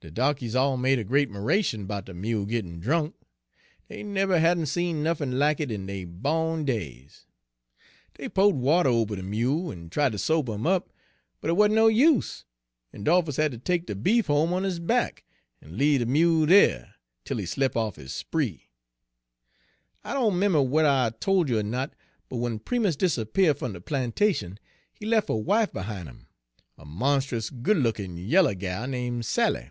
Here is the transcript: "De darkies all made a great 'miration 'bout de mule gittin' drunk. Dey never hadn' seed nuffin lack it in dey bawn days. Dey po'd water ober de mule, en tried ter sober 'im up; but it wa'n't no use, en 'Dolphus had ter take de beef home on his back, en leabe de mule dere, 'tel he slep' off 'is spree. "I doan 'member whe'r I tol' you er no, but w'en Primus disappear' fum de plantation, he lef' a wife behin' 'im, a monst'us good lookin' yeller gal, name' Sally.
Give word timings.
"De 0.00 0.10
darkies 0.10 0.54
all 0.54 0.76
made 0.76 0.98
a 0.98 1.02
great 1.02 1.30
'miration 1.30 1.86
'bout 1.86 2.04
de 2.04 2.12
mule 2.12 2.44
gittin' 2.44 2.78
drunk. 2.78 3.14
Dey 3.88 4.02
never 4.02 4.38
hadn' 4.38 4.66
seed 4.66 4.96
nuffin 4.96 5.38
lack 5.38 5.60
it 5.60 5.70
in 5.70 5.86
dey 5.86 6.04
bawn 6.04 6.66
days. 6.66 7.24
Dey 8.12 8.28
po'd 8.28 8.54
water 8.54 8.90
ober 8.90 9.16
de 9.16 9.22
mule, 9.22 9.72
en 9.72 9.88
tried 9.88 10.12
ter 10.12 10.18
sober 10.18 10.52
'im 10.56 10.66
up; 10.66 10.92
but 11.40 11.48
it 11.48 11.54
wa'n't 11.54 11.72
no 11.72 11.86
use, 11.88 12.44
en 12.92 13.02
'Dolphus 13.02 13.36
had 13.38 13.52
ter 13.52 13.56
take 13.56 13.86
de 13.86 13.94
beef 13.94 14.26
home 14.26 14.52
on 14.52 14.62
his 14.62 14.78
back, 14.78 15.24
en 15.62 15.78
leabe 15.78 16.00
de 16.00 16.04
mule 16.04 16.44
dere, 16.44 16.96
'tel 17.24 17.38
he 17.38 17.46
slep' 17.46 17.74
off 17.74 17.96
'is 17.96 18.12
spree. 18.12 18.68
"I 20.04 20.12
doan 20.12 20.38
'member 20.38 20.60
whe'r 20.60 20.84
I 20.84 21.12
tol' 21.18 21.48
you 21.48 21.56
er 21.58 21.62
no, 21.62 21.86
but 22.28 22.36
w'en 22.36 22.58
Primus 22.58 22.94
disappear' 22.94 23.54
fum 23.54 23.72
de 23.72 23.80
plantation, 23.80 24.58
he 24.92 25.06
lef' 25.06 25.30
a 25.30 25.36
wife 25.38 25.72
behin' 25.72 26.08
'im, 26.08 26.26
a 26.76 26.84
monst'us 26.84 27.48
good 27.48 27.78
lookin' 27.78 28.18
yeller 28.18 28.54
gal, 28.54 28.86
name' 28.86 29.22
Sally. 29.22 29.70